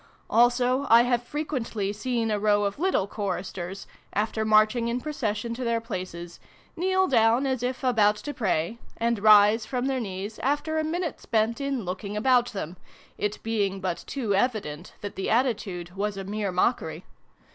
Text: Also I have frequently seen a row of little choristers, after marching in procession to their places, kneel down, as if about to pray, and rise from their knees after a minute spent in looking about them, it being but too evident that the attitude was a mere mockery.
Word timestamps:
Also 0.31 0.87
I 0.89 1.03
have 1.03 1.21
frequently 1.21 1.93
seen 1.93 2.31
a 2.31 2.39
row 2.39 2.63
of 2.63 2.79
little 2.79 3.05
choristers, 3.05 3.85
after 4.13 4.43
marching 4.43 4.87
in 4.87 4.99
procession 4.99 5.53
to 5.53 5.63
their 5.63 5.79
places, 5.79 6.39
kneel 6.75 7.05
down, 7.05 7.45
as 7.45 7.61
if 7.61 7.83
about 7.83 8.15
to 8.15 8.33
pray, 8.33 8.79
and 8.97 9.19
rise 9.21 9.67
from 9.67 9.85
their 9.85 9.99
knees 9.99 10.39
after 10.39 10.79
a 10.79 10.83
minute 10.83 11.21
spent 11.21 11.61
in 11.61 11.85
looking 11.85 12.17
about 12.17 12.47
them, 12.47 12.77
it 13.19 13.37
being 13.43 13.79
but 13.79 14.03
too 14.07 14.33
evident 14.33 14.95
that 15.01 15.15
the 15.15 15.29
attitude 15.29 15.95
was 15.95 16.17
a 16.17 16.23
mere 16.23 16.51
mockery. 16.51 17.03